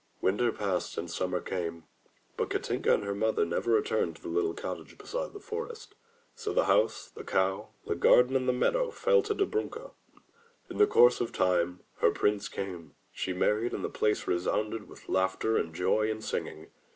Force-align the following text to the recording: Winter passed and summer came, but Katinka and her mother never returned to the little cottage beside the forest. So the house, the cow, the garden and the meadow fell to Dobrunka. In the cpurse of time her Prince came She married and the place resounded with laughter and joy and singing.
Winter 0.19 0.51
passed 0.51 0.97
and 0.97 1.11
summer 1.11 1.39
came, 1.39 1.83
but 2.35 2.49
Katinka 2.49 2.91
and 2.91 3.03
her 3.03 3.13
mother 3.13 3.45
never 3.45 3.69
returned 3.69 4.15
to 4.15 4.21
the 4.23 4.29
little 4.29 4.55
cottage 4.55 4.97
beside 4.97 5.31
the 5.31 5.39
forest. 5.39 5.93
So 6.33 6.53
the 6.53 6.63
house, 6.63 7.11
the 7.11 7.23
cow, 7.23 7.69
the 7.85 7.93
garden 7.93 8.35
and 8.35 8.49
the 8.49 8.51
meadow 8.51 8.89
fell 8.89 9.21
to 9.21 9.35
Dobrunka. 9.35 9.91
In 10.71 10.79
the 10.79 10.87
cpurse 10.87 11.21
of 11.21 11.31
time 11.31 11.81
her 11.97 12.09
Prince 12.09 12.47
came 12.49 12.95
She 13.11 13.31
married 13.31 13.73
and 13.73 13.83
the 13.85 13.89
place 13.89 14.25
resounded 14.27 14.87
with 14.89 15.07
laughter 15.07 15.55
and 15.55 15.71
joy 15.71 16.09
and 16.09 16.23
singing. 16.23 16.71